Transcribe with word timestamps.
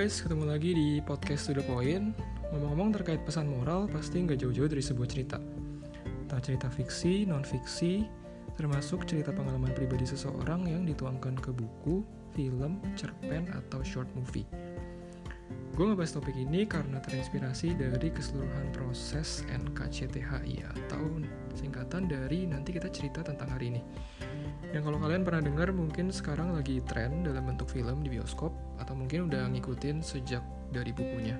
guys, 0.00 0.24
ketemu 0.24 0.48
lagi 0.48 0.72
di 0.72 0.88
podcast 1.04 1.52
To 1.52 1.60
The 1.60 1.64
Point. 1.68 2.16
Ngomong-ngomong 2.48 2.96
terkait 2.96 3.20
pesan 3.20 3.52
moral, 3.52 3.84
pasti 3.84 4.24
nggak 4.24 4.40
jauh-jauh 4.40 4.72
dari 4.72 4.80
sebuah 4.80 5.04
cerita. 5.04 5.36
Entah 6.24 6.40
cerita 6.40 6.72
fiksi, 6.72 7.28
non-fiksi, 7.28 8.08
termasuk 8.56 9.04
cerita 9.04 9.28
pengalaman 9.28 9.76
pribadi 9.76 10.08
seseorang 10.08 10.64
yang 10.64 10.88
dituangkan 10.88 11.36
ke 11.36 11.52
buku, 11.52 12.00
film, 12.32 12.80
cerpen, 12.96 13.44
atau 13.52 13.84
short 13.84 14.08
movie. 14.16 14.48
Gue 15.76 15.84
ngebahas 15.92 16.16
topik 16.16 16.32
ini 16.32 16.64
karena 16.64 16.96
terinspirasi 17.04 17.76
dari 17.76 18.08
keseluruhan 18.08 18.72
proses 18.72 19.44
NKCTHI 19.52 20.64
atau 20.64 21.20
singkatan 21.52 22.08
dari 22.08 22.48
nanti 22.48 22.72
kita 22.72 22.88
cerita 22.88 23.20
tentang 23.20 23.52
hari 23.52 23.76
ini. 23.76 23.84
Yang 24.72 24.88
kalau 24.88 24.96
kalian 24.96 25.28
pernah 25.28 25.44
dengar 25.44 25.68
mungkin 25.76 26.08
sekarang 26.08 26.56
lagi 26.56 26.80
tren 26.88 27.20
dalam 27.20 27.52
bentuk 27.52 27.68
film 27.68 28.00
di 28.00 28.16
bioskop 28.16 28.69
atau 28.80 28.96
mungkin 28.96 29.28
udah 29.28 29.46
ngikutin 29.52 30.00
sejak 30.00 30.42
dari 30.72 30.90
bukunya. 30.90 31.36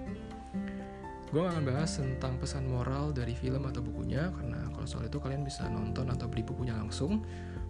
Gue 1.30 1.46
akan 1.46 1.62
bahas 1.62 1.96
tentang 1.96 2.36
pesan 2.42 2.66
moral 2.66 3.14
dari 3.14 3.32
film 3.38 3.62
atau 3.64 3.80
bukunya 3.80 4.34
karena 4.34 4.66
kalau 4.74 4.86
soal 4.86 5.06
itu 5.06 5.22
kalian 5.22 5.46
bisa 5.46 5.64
nonton 5.70 6.10
atau 6.10 6.26
beli 6.26 6.42
bukunya 6.42 6.74
langsung 6.74 7.22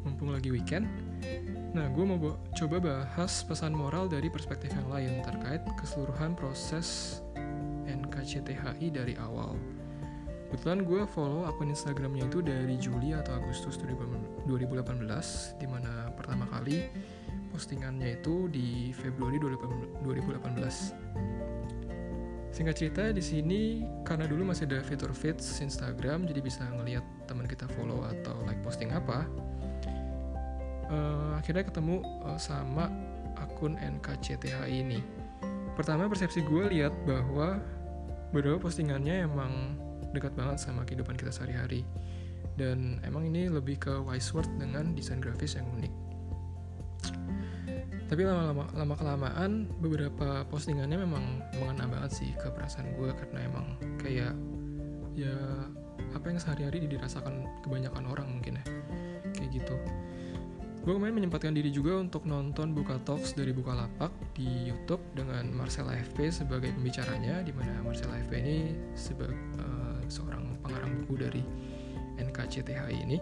mumpung 0.02 0.32
lagi 0.32 0.48
weekend. 0.48 0.88
Nah, 1.76 1.86
gue 1.92 2.02
mau 2.02 2.18
coba 2.56 2.76
bahas 2.80 3.44
pesan 3.44 3.76
moral 3.76 4.08
dari 4.08 4.32
perspektif 4.32 4.72
yang 4.72 4.88
lain 4.88 5.20
terkait 5.22 5.60
keseluruhan 5.76 6.32
proses 6.34 7.20
NKCTHI 7.86 8.90
dari 8.90 9.14
awal 9.18 9.54
Kebetulan 10.50 10.82
gue 10.82 11.02
follow 11.06 11.46
akun 11.46 11.70
Instagramnya 11.70 12.26
itu 12.26 12.42
dari 12.42 12.74
Juli 12.74 13.14
atau 13.14 13.38
Agustus 13.38 13.78
2018 13.78 14.50
Di 15.62 15.66
mana 15.70 16.10
pertama 16.10 16.42
kali 16.50 16.90
postingannya 17.50 18.22
itu 18.22 18.46
di 18.48 18.94
Februari 18.94 19.42
2018 19.42 21.50
Singkat 22.50 22.74
cerita 22.74 23.04
di 23.14 23.22
sini 23.22 23.86
karena 24.02 24.26
dulu 24.26 24.50
masih 24.50 24.66
ada 24.66 24.82
fitur 24.82 25.14
feeds 25.14 25.62
Instagram 25.62 26.26
jadi 26.26 26.42
bisa 26.42 26.66
ngelihat 26.66 27.06
teman 27.30 27.46
kita 27.46 27.70
follow 27.78 28.02
atau 28.02 28.34
like 28.42 28.58
posting 28.66 28.90
apa. 28.90 29.22
Uh, 30.90 31.38
akhirnya 31.38 31.62
ketemu 31.62 32.02
uh, 32.26 32.34
sama 32.34 32.90
akun 33.38 33.78
NKCTH 33.78 34.66
ini. 34.66 34.98
Pertama 35.78 36.10
persepsi 36.10 36.42
gue 36.42 36.74
lihat 36.74 36.90
bahwa 37.06 37.62
beberapa 38.34 38.66
postingannya 38.66 39.30
emang 39.30 39.78
dekat 40.10 40.34
banget 40.34 40.58
sama 40.58 40.82
kehidupan 40.82 41.14
kita 41.14 41.30
sehari-hari 41.30 41.86
dan 42.58 42.98
emang 43.06 43.30
ini 43.30 43.46
lebih 43.46 43.78
ke 43.78 43.94
wise 44.02 44.34
word 44.34 44.50
dengan 44.58 44.90
desain 44.98 45.22
grafis 45.22 45.54
yang 45.54 45.70
unik 45.78 46.09
tapi 48.10 48.26
lama-lama 48.26 48.66
lama 48.74 48.94
kelamaan 48.98 49.70
beberapa 49.78 50.42
postingannya 50.50 50.98
memang 50.98 51.46
mengena 51.62 51.86
banget 51.86 52.10
sih 52.18 52.30
ke 52.34 52.50
perasaan 52.50 52.90
gue 52.98 53.14
karena 53.14 53.46
emang 53.46 53.66
kayak 54.02 54.34
ya 55.14 55.34
apa 56.10 56.26
yang 56.26 56.42
sehari-hari 56.42 56.90
dirasakan 56.90 57.46
kebanyakan 57.62 58.10
orang 58.10 58.26
mungkin 58.26 58.58
ya 58.58 58.64
kayak 59.38 59.62
gitu 59.62 59.78
gue 60.80 60.96
kemarin 60.96 61.12
menyempatkan 61.12 61.52
diri 61.52 61.68
juga 61.68 62.00
untuk 62.00 62.24
nonton 62.24 62.72
Buka 62.72 62.98
Talks 63.04 63.36
dari 63.36 63.52
Bukalapak 63.52 64.10
di 64.32 64.72
YouTube 64.72 65.04
dengan 65.12 65.46
Marcel 65.52 65.86
AFP 65.86 66.32
sebagai 66.32 66.72
pembicaranya 66.72 67.44
di 67.44 67.52
mana 67.52 67.84
Marcel 67.84 68.08
AFP 68.08 68.32
ini 68.40 68.58
sebagai 68.96 69.36
uh, 69.60 70.00
seorang 70.08 70.56
pengarang 70.64 71.04
buku 71.04 71.20
dari 71.20 71.42
NKCTHI 72.16 72.96
ini. 72.96 73.20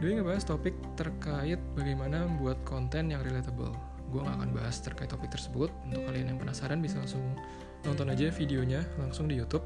Doi 0.00 0.16
ngebahas 0.16 0.48
topik 0.48 0.72
terkait 0.96 1.60
bagaimana 1.76 2.24
membuat 2.24 2.56
konten 2.64 3.12
yang 3.12 3.20
relatable. 3.20 3.76
Gue 4.08 4.24
gak 4.24 4.40
akan 4.40 4.50
bahas 4.56 4.80
terkait 4.80 5.12
topik 5.12 5.28
tersebut. 5.28 5.68
Untuk 5.84 6.08
kalian 6.08 6.32
yang 6.32 6.38
penasaran 6.40 6.80
bisa 6.80 6.96
langsung 6.98 7.22
nonton 7.84 8.08
aja 8.08 8.32
videonya 8.32 8.80
langsung 8.96 9.28
di 9.28 9.36
YouTube. 9.36 9.62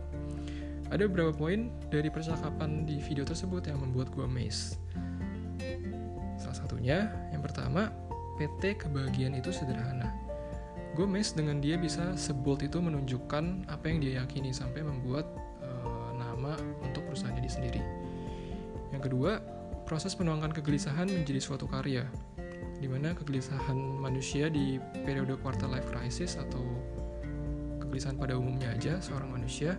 Ada 0.90 1.06
beberapa 1.06 1.30
poin 1.30 1.70
dari 1.86 2.10
percakapan 2.10 2.82
di 2.82 2.98
video 2.98 3.22
tersebut 3.22 3.70
yang 3.70 3.78
membuat 3.78 4.10
gue 4.10 4.26
amazed. 4.26 4.76
Salah 6.36 6.58
satunya, 6.58 7.08
yang 7.30 7.40
pertama, 7.40 7.94
PT 8.36 8.82
kebahagiaan 8.82 9.38
itu 9.38 9.54
sederhana 9.54 10.24
gue 10.94 11.06
mes 11.10 11.34
dengan 11.34 11.58
dia 11.58 11.74
bisa 11.74 12.14
sebold 12.14 12.62
itu 12.62 12.78
menunjukkan 12.78 13.66
apa 13.66 13.84
yang 13.90 13.98
dia 13.98 14.12
yakini 14.22 14.54
sampai 14.54 14.86
membuat 14.86 15.26
uh, 15.66 16.14
nama 16.14 16.54
untuk 16.86 17.02
perusahaannya 17.10 17.42
dia 17.42 17.50
sendiri. 17.52 17.82
Yang 18.94 19.10
kedua, 19.10 19.42
proses 19.84 20.16
menuangkan 20.16 20.52
kegelisahan 20.56 21.08
menjadi 21.08 21.40
suatu 21.40 21.68
karya, 21.68 22.08
di 22.80 22.88
mana 22.88 23.12
kegelisahan 23.12 23.76
manusia 23.76 24.48
di 24.48 24.80
periode 25.04 25.36
quarter 25.40 25.68
life 25.68 25.88
crisis 25.88 26.36
atau 26.40 26.64
kegelisahan 27.84 28.16
pada 28.16 28.34
umumnya 28.36 28.72
aja 28.72 28.98
seorang 28.98 29.30
manusia 29.30 29.76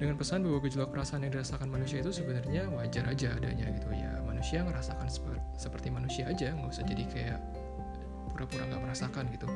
dengan 0.00 0.18
pesan 0.18 0.42
bahwa 0.42 0.58
gejolak 0.66 0.90
perasaan 0.90 1.22
yang 1.22 1.32
dirasakan 1.38 1.70
manusia 1.70 2.02
itu 2.02 2.10
sebenarnya 2.10 2.66
wajar 2.74 3.06
aja 3.06 3.38
adanya 3.38 3.70
gitu 3.70 3.86
ya 3.94 4.18
manusia 4.26 4.66
ngerasakan 4.66 5.06
seper 5.06 5.38
seperti 5.54 5.94
manusia 5.94 6.26
aja 6.26 6.50
nggak 6.58 6.74
usah 6.74 6.82
jadi 6.82 7.04
kayak 7.06 7.38
pura-pura 8.34 8.66
nggak 8.66 8.82
merasakan 8.82 9.30
gitu 9.30 9.46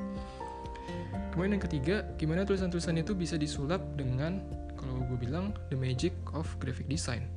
Kemudian 1.36 1.60
yang 1.60 1.64
ketiga, 1.68 1.96
gimana 2.16 2.48
tulisan-tulisan 2.48 2.96
itu 2.96 3.12
bisa 3.12 3.36
disulap 3.36 3.84
dengan 3.92 4.40
kalau 4.72 5.04
gue 5.04 5.20
bilang 5.20 5.52
the 5.68 5.76
magic 5.76 6.16
of 6.32 6.48
graphic 6.56 6.88
design. 6.88 7.28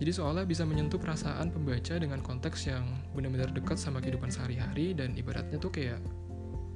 Jadi 0.00 0.10
seolah 0.10 0.44
bisa 0.48 0.64
menyentuh 0.66 0.98
perasaan 0.98 1.52
pembaca 1.52 1.94
dengan 1.98 2.20
konteks 2.24 2.70
yang 2.70 2.84
benar-benar 3.12 3.52
dekat 3.52 3.78
sama 3.78 4.00
kehidupan 4.02 4.32
sehari-hari 4.32 4.96
dan 4.96 5.14
ibaratnya 5.14 5.60
tuh 5.60 5.70
kayak 5.70 6.00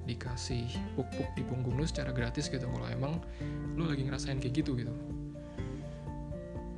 dikasih 0.07 0.71
puk-puk 0.95 1.27
di 1.35 1.43
punggung 1.43 1.75
lu 1.75 1.83
secara 1.83 2.15
gratis 2.15 2.47
gitu 2.47 2.63
kalau 2.71 2.87
emang 2.87 3.19
lu 3.75 3.91
lagi 3.91 4.07
ngerasain 4.07 4.39
kayak 4.39 4.63
gitu 4.63 4.79
gitu. 4.79 4.95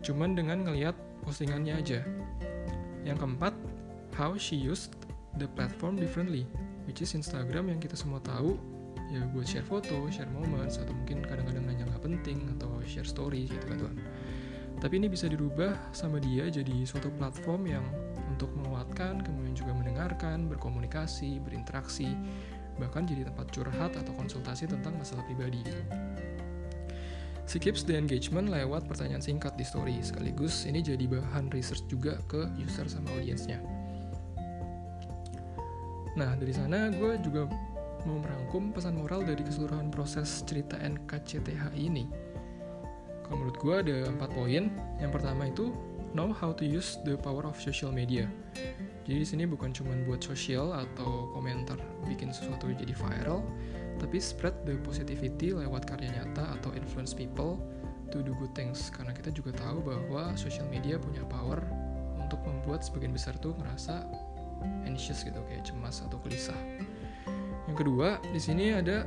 Cuman 0.00 0.32
dengan 0.32 0.64
ngelihat 0.64 0.96
postingannya 1.20 1.76
aja. 1.76 2.00
Yang 3.04 3.20
keempat, 3.20 3.54
how 4.16 4.32
she 4.40 4.56
used 4.56 4.96
the 5.36 5.46
platform 5.52 6.00
differently, 6.00 6.48
which 6.88 7.04
is 7.04 7.12
Instagram 7.12 7.68
yang 7.68 7.76
kita 7.76 7.94
semua 7.94 8.24
tahu 8.24 8.56
ya 9.08 9.24
buat 9.32 9.44
share 9.48 9.64
foto, 9.64 10.08
share 10.12 10.28
moments 10.32 10.76
atau 10.76 10.92
mungkin 10.92 11.24
kadang-kadang 11.24 11.64
nanya 11.64 11.84
nggak 11.88 12.04
penting 12.04 12.44
atau 12.56 12.80
share 12.84 13.08
story 13.08 13.48
gitu 13.48 13.64
kan 13.68 13.76
tuan. 13.76 13.96
Tapi 14.78 15.02
ini 15.02 15.10
bisa 15.10 15.26
dirubah 15.26 15.74
sama 15.90 16.22
dia 16.22 16.46
jadi 16.46 16.86
suatu 16.86 17.10
platform 17.18 17.66
yang 17.66 17.84
untuk 18.30 18.54
menguatkan, 18.54 19.18
kemudian 19.26 19.58
juga 19.58 19.74
mendengarkan, 19.74 20.46
berkomunikasi, 20.46 21.42
berinteraksi, 21.42 22.14
bahkan 22.78 23.02
jadi 23.02 23.26
tempat 23.26 23.50
curhat 23.50 23.98
atau 23.98 24.14
konsultasi 24.14 24.70
tentang 24.70 24.94
masalah 24.94 25.26
pribadi 25.26 25.66
gitu. 25.66 25.82
She 27.48 27.56
the 27.58 27.96
engagement 27.96 28.52
lewat 28.52 28.84
pertanyaan 28.84 29.24
singkat 29.24 29.56
di 29.56 29.64
story, 29.64 29.98
sekaligus 30.04 30.68
ini 30.68 30.84
jadi 30.84 31.08
bahan 31.08 31.48
research 31.48 31.80
juga 31.88 32.20
ke 32.28 32.44
user 32.60 32.84
sama 32.92 33.08
audiensnya. 33.16 33.56
Nah, 36.14 36.36
dari 36.36 36.52
sana 36.52 36.92
gue 36.92 37.16
juga 37.24 37.48
mau 38.04 38.20
merangkum 38.20 38.70
pesan 38.76 39.00
moral 39.00 39.24
dari 39.24 39.40
keseluruhan 39.40 39.88
proses 39.88 40.44
cerita 40.44 40.76
NKCTH 40.76 41.72
ini. 41.72 42.04
Kalau 43.28 43.44
menurut 43.44 43.58
gue 43.60 43.74
ada 43.76 43.96
empat 44.08 44.32
poin. 44.32 44.72
Yang 44.96 45.12
pertama 45.12 45.52
itu 45.52 45.76
know 46.16 46.32
how 46.32 46.56
to 46.56 46.64
use 46.64 46.96
the 47.04 47.20
power 47.20 47.44
of 47.44 47.60
social 47.60 47.92
media. 47.92 48.24
Jadi 49.04 49.24
di 49.24 49.28
sini 49.28 49.44
bukan 49.44 49.72
cuma 49.72 49.92
buat 50.08 50.24
sosial 50.24 50.72
atau 50.72 51.32
komentar 51.36 51.76
bikin 52.08 52.32
sesuatu 52.32 52.72
jadi 52.72 52.92
viral, 52.92 53.44
tapi 54.00 54.20
spread 54.20 54.56
the 54.64 54.76
positivity 54.84 55.52
lewat 55.52 55.84
karya 55.84 56.12
nyata 56.12 56.56
atau 56.60 56.72
influence 56.76 57.12
people 57.12 57.60
to 58.08 58.24
do 58.24 58.32
good 58.36 58.52
things. 58.56 58.88
Karena 58.88 59.12
kita 59.12 59.32
juga 59.32 59.52
tahu 59.56 59.84
bahwa 59.84 60.32
social 60.36 60.64
media 60.72 60.96
punya 60.96 61.24
power 61.28 61.60
untuk 62.20 62.40
membuat 62.44 62.84
sebagian 62.84 63.12
besar 63.12 63.36
tuh 63.40 63.56
ngerasa 63.56 64.04
anxious 64.84 65.24
gitu 65.24 65.40
kayak 65.48 65.64
cemas 65.64 66.04
atau 66.04 66.20
gelisah. 66.24 66.56
Yang 67.68 67.84
kedua, 67.84 68.20
di 68.32 68.40
sini 68.40 68.72
ada 68.76 69.04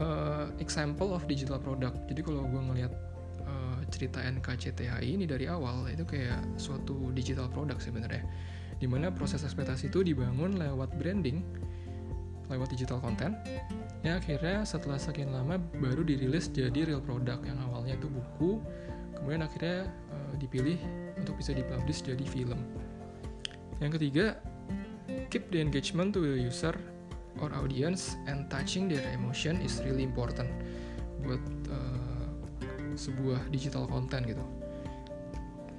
uh, 0.00 0.48
example 0.60 1.12
of 1.12 1.24
digital 1.24 1.60
product. 1.60 1.96
Jadi 2.08 2.20
kalau 2.24 2.44
gue 2.44 2.62
ngelihat 2.72 2.92
cerita 3.90 4.22
NKCTHI 4.22 5.06
ini 5.06 5.24
dari 5.24 5.46
awal 5.46 5.86
itu 5.90 6.02
kayak 6.02 6.58
suatu 6.58 7.10
digital 7.14 7.46
product 7.50 7.82
sebenarnya. 7.82 8.24
Di 8.76 8.84
mana 8.84 9.08
proses 9.08 9.40
ekspektasi 9.46 9.88
itu 9.88 10.04
dibangun 10.04 10.60
lewat 10.60 10.92
branding, 11.00 11.40
lewat 12.52 12.68
digital 12.70 13.00
content. 13.00 13.34
Ya 14.04 14.20
akhirnya 14.20 14.62
setelah 14.62 15.00
sekian 15.00 15.32
lama 15.32 15.58
baru 15.80 16.04
dirilis 16.06 16.52
jadi 16.52 16.86
real 16.86 17.02
product 17.02 17.42
yang 17.48 17.58
awalnya 17.66 17.96
itu 17.96 18.06
buku, 18.06 18.60
kemudian 19.16 19.42
akhirnya 19.42 19.88
uh, 20.12 20.34
dipilih 20.36 20.78
untuk 21.16 21.40
bisa 21.40 21.56
dipublish 21.56 22.04
jadi 22.04 22.22
film. 22.28 22.60
Yang 23.80 24.00
ketiga, 24.00 24.26
keep 25.32 25.48
the 25.50 25.60
engagement 25.60 26.12
to 26.12 26.20
the 26.22 26.36
user 26.36 26.76
or 27.40 27.52
audience 27.56 28.16
and 28.28 28.48
touching 28.48 28.88
their 28.88 29.04
emotion 29.12 29.60
is 29.60 29.80
really 29.84 30.04
important 30.04 30.48
buat 31.24 31.40
sebuah 32.96 33.52
digital 33.52 33.86
content 33.86 34.24
gitu. 34.26 34.44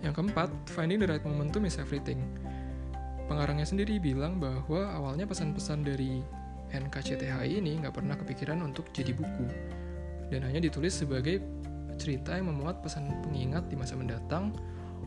Yang 0.05 0.13
keempat, 0.21 0.49
finding 0.71 1.01
the 1.01 1.09
right 1.09 1.25
momentum 1.25 1.65
is 1.65 1.81
everything. 1.81 2.21
Pengarangnya 3.27 3.67
sendiri 3.67 3.99
bilang 3.99 4.39
bahwa 4.39 4.87
awalnya 4.93 5.27
pesan-pesan 5.27 5.83
dari 5.83 6.23
NKCTHI 6.71 7.59
ini 7.59 7.83
nggak 7.83 7.95
pernah 7.97 8.15
kepikiran 8.15 8.63
untuk 8.63 8.87
jadi 8.95 9.11
buku 9.11 9.47
dan 10.27 10.43
hanya 10.43 10.59
ditulis 10.59 10.91
sebagai 10.95 11.39
cerita 11.95 12.35
yang 12.35 12.51
memuat 12.51 12.83
pesan 12.83 13.07
pengingat 13.23 13.71
di 13.71 13.75
masa 13.79 13.95
mendatang 13.95 14.51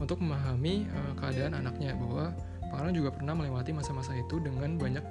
untuk 0.01 0.19
memahami 0.25 0.89
uh, 0.89 1.13
keadaan 1.21 1.61
anaknya 1.61 1.93
bahwa 1.93 2.33
Pangeran 2.71 2.95
juga 2.95 3.11
pernah 3.11 3.35
melewati 3.35 3.75
masa-masa 3.75 4.15
itu 4.15 4.39
dengan 4.39 4.79
banyak 4.79 5.03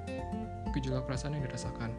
gejolak 0.72 1.04
perasaan 1.04 1.36
yang 1.36 1.44
dirasakan. 1.44 1.92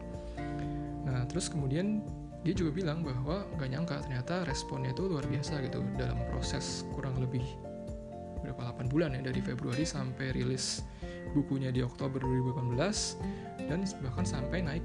Nah, 1.06 1.22
terus 1.30 1.46
kemudian 1.46 2.02
dia 2.42 2.54
juga 2.54 2.74
bilang 2.74 3.06
bahwa 3.06 3.46
gak 3.54 3.70
nyangka 3.70 4.02
ternyata 4.02 4.42
responnya 4.42 4.90
itu 4.90 5.06
luar 5.06 5.22
biasa 5.30 5.62
gitu 5.62 5.78
dalam 5.94 6.18
proses 6.30 6.82
kurang 6.90 7.14
lebih 7.22 7.42
berapa 8.42 8.74
8 8.74 8.90
bulan 8.90 9.14
ya 9.14 9.22
dari 9.22 9.38
Februari 9.38 9.86
sampai 9.86 10.34
rilis 10.34 10.82
bukunya 11.32 11.70
di 11.70 11.86
Oktober 11.86 12.18
2018 12.18 13.70
dan 13.70 13.86
bahkan 14.02 14.26
sampai 14.26 14.58
naik 14.66 14.84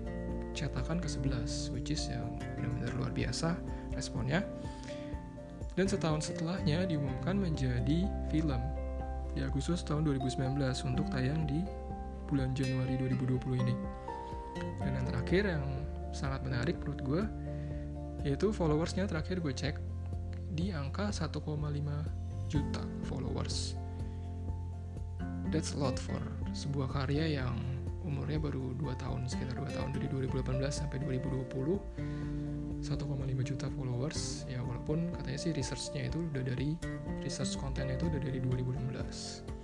cetakan 0.54 1.01
ke 1.01 1.09
11 1.09 1.74
which 1.74 1.89
is 1.89 2.06
yang 2.09 2.38
benar-benar 2.57 2.94
luar 2.98 3.12
biasa 3.13 3.57
responnya. 3.98 4.45
Dan 5.77 5.86
setahun 5.86 6.33
setelahnya 6.33 6.89
diumumkan 6.89 7.38
menjadi 7.38 8.10
film 8.33 8.62
di 9.38 9.45
Agustus 9.45 9.86
tahun 9.86 10.10
2019 10.10 10.57
untuk 10.89 11.06
tayang 11.13 11.45
di 11.45 11.62
bulan 12.25 12.57
Januari 12.57 12.98
2020 12.98 13.62
ini. 13.62 13.75
Dan 14.81 14.98
yang 14.98 15.06
terakhir 15.06 15.45
yang 15.45 15.65
sangat 16.10 16.42
menarik 16.42 16.81
menurut 16.81 17.01
gue 17.06 17.21
yaitu 18.25 18.50
followersnya 18.54 19.06
terakhir 19.06 19.42
gue 19.42 19.54
cek 19.54 19.75
di 20.58 20.74
angka 20.74 21.14
1,5 21.14 21.38
juta 22.50 22.84
followers. 23.06 23.78
That's 25.54 25.75
a 25.75 25.80
lot 25.80 25.96
for 26.00 26.19
sebuah 26.52 26.92
karya 26.92 27.44
yang 27.44 27.56
umurnya 28.08 28.40
baru 28.40 28.74
2 28.80 29.04
tahun 29.04 29.28
sekitar 29.28 29.60
2 29.60 29.78
tahun 29.78 29.90
dari 29.94 30.08
2018 30.31 30.64
sampai 30.72 30.98
2020 31.04 32.81
1,5 32.81 33.50
juta 33.50 33.68
followers. 33.74 34.48
Ya 34.48 34.63
walaupun 34.63 35.12
katanya 35.13 35.40
sih 35.40 35.52
researchnya 35.52 36.08
itu 36.08 36.24
udah 36.34 36.44
dari 36.44 36.80
research 37.22 37.60
kontennya 37.60 38.00
itu 38.00 38.08
udah 38.08 38.22
dari 38.24 38.40
2016 38.42 39.58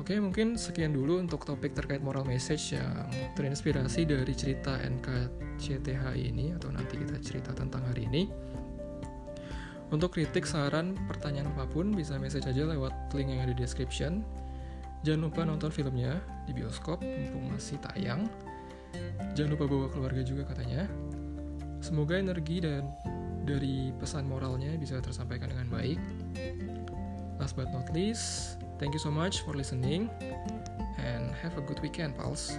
Oke, 0.00 0.16
mungkin 0.16 0.56
sekian 0.56 0.90
dulu 0.96 1.20
untuk 1.20 1.44
topik 1.44 1.76
terkait 1.76 2.00
moral 2.02 2.24
message 2.24 2.72
yang 2.74 3.06
terinspirasi 3.36 4.08
dari 4.08 4.34
cerita 4.34 4.80
NKCTH 5.60 6.16
ini 6.16 6.56
atau 6.56 6.72
nanti 6.72 6.96
kita 6.96 7.20
cerita 7.20 7.52
tentang 7.52 7.84
hari 7.84 8.08
ini. 8.08 8.32
Untuk 9.92 10.16
kritik, 10.16 10.48
saran, 10.48 10.96
pertanyaan 11.04 11.52
apa 11.52 11.68
pun 11.68 11.92
bisa 11.92 12.16
message 12.16 12.48
aja 12.48 12.64
lewat 12.64 13.12
link 13.12 13.28
yang 13.28 13.44
ada 13.44 13.52
di 13.52 13.60
description. 13.60 14.24
Jangan 15.04 15.20
lupa 15.28 15.44
nonton 15.44 15.68
filmnya 15.68 16.16
di 16.48 16.56
bioskop 16.56 17.04
mumpung 17.04 17.52
masih 17.52 17.76
tayang. 17.84 18.24
Jangan 19.36 19.50
lupa 19.52 19.64
bawa 19.68 19.86
keluarga 19.92 20.22
juga 20.24 20.48
katanya. 20.48 20.88
Semoga 21.84 22.16
energi 22.16 22.64
dan 22.64 22.88
dari 23.44 23.92
pesan 24.00 24.24
moralnya 24.24 24.72
bisa 24.80 24.96
tersampaikan 25.04 25.52
dengan 25.52 25.68
baik. 25.68 26.00
Last 27.36 27.56
but 27.56 27.68
not 27.72 27.88
least, 27.92 28.60
Thank 28.80 28.96
you 28.96 28.98
so 28.98 29.12
much 29.12 29.44
for 29.44 29.52
listening 29.52 30.08
and 30.96 31.36
have 31.44 31.52
a 31.58 31.60
good 31.60 31.84
weekend, 31.84 32.16
pals. 32.16 32.56